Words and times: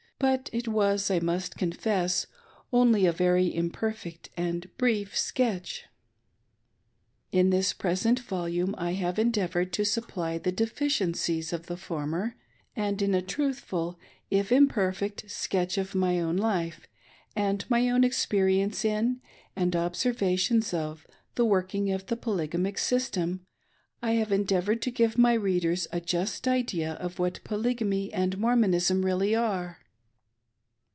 but 0.21 0.51
it 0.53 0.67
was, 0.67 1.09
I 1.09 1.19
must 1.19 1.55
cowfeSs, 1.57 2.27
only 2.71 3.07
a 3.07 3.11
very 3.11 3.47
imperfect 3.55 4.29
and 4.37 4.69
brief 4.77 5.17
sketch* 5.17 5.85
In 7.31 7.49
this 7.49 7.73
present 7.73 8.19
volume 8.19 8.75
I 8.77 8.91
have 8.91 9.17
endeavored 9.17 9.73
to 9.73 9.83
supply 9.83 10.37
the 10.37 10.51
defieiencies 10.53 11.51
of 11.51 11.65
the 11.65 11.75
former, 11.75 12.35
and 12.75 13.01
in 13.01 13.15
a 13.15 13.17
6l6 13.17 13.17
UNDOING 13.17 13.17
THE 13.17 13.17
PAST, 13.25 13.29
truthful, 13.33 13.99
if 14.29 14.51
imperfect, 14.51 15.31
sketch 15.31 15.79
of 15.79 15.95
my 15.95 16.19
own 16.19 16.37
life 16.37 16.87
and 17.35 17.67
my 17.67 17.89
own 17.89 18.05
ex 18.05 18.23
perience 18.27 18.85
in, 18.85 19.21
and 19.55 19.75
observations 19.75 20.71
of, 20.71 21.07
the 21.33 21.45
workings 21.45 21.95
of 21.95 22.05
the 22.05 22.15
polyga 22.17 22.59
mic 22.59 22.77
system, 22.77 23.43
I 24.03 24.11
have 24.11 24.31
endeavored 24.31 24.83
to 24.83 24.91
give 24.91 25.17
my 25.17 25.33
readers 25.33 25.87
a 25.91 25.99
just 25.99 26.47
idea 26.47 26.91
of 26.93 27.17
what 27.17 27.43
Polygamy 27.43 28.13
and 28.13 28.37
Mormonism 28.37 29.03
really 29.03 29.33
are. 29.33 29.79